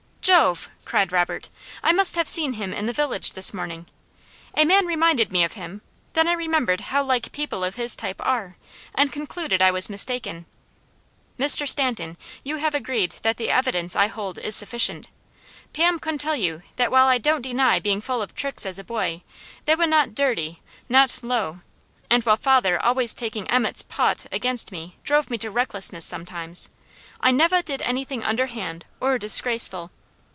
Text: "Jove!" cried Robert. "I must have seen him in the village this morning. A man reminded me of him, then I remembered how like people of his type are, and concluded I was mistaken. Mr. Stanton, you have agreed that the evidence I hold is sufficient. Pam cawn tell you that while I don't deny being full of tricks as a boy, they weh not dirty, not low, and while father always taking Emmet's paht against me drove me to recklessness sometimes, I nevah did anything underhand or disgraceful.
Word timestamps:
"Jove!" 0.23 0.69
cried 0.85 1.11
Robert. 1.11 1.49
"I 1.83 1.91
must 1.91 2.15
have 2.15 2.27
seen 2.29 2.53
him 2.53 2.71
in 2.73 2.85
the 2.85 2.93
village 2.93 3.31
this 3.33 3.53
morning. 3.55 3.87
A 4.55 4.63
man 4.65 4.85
reminded 4.85 5.29
me 5.31 5.43
of 5.43 5.53
him, 5.53 5.81
then 6.13 6.27
I 6.27 6.33
remembered 6.33 6.79
how 6.81 7.03
like 7.03 7.31
people 7.33 7.63
of 7.63 7.73
his 7.75 7.95
type 7.97 8.17
are, 8.23 8.55
and 8.95 9.11
concluded 9.11 9.61
I 9.63 9.71
was 9.71 9.89
mistaken. 9.89 10.45
Mr. 11.39 11.67
Stanton, 11.67 12.17
you 12.45 12.57
have 12.57 12.75
agreed 12.75 13.15
that 13.23 13.35
the 13.37 13.49
evidence 13.49 13.93
I 13.95 14.07
hold 14.07 14.37
is 14.37 14.55
sufficient. 14.55 15.09
Pam 15.73 15.97
cawn 15.99 16.17
tell 16.19 16.35
you 16.35 16.61
that 16.77 16.91
while 16.91 17.07
I 17.07 17.17
don't 17.17 17.41
deny 17.41 17.79
being 17.79 17.99
full 17.99 18.21
of 18.21 18.33
tricks 18.35 18.63
as 18.65 18.77
a 18.79 18.83
boy, 18.85 19.23
they 19.65 19.73
weh 19.75 19.87
not 19.87 20.13
dirty, 20.15 20.61
not 20.87 21.19
low, 21.23 21.59
and 22.11 22.23
while 22.23 22.37
father 22.37 22.79
always 22.81 23.13
taking 23.15 23.49
Emmet's 23.49 23.81
paht 23.81 24.27
against 24.31 24.71
me 24.71 24.95
drove 25.03 25.29
me 25.31 25.37
to 25.39 25.49
recklessness 25.51 26.05
sometimes, 26.05 26.69
I 27.21 27.31
nevah 27.31 27.63
did 27.63 27.81
anything 27.81 28.23
underhand 28.23 28.85
or 29.01 29.17
disgraceful. 29.17 29.89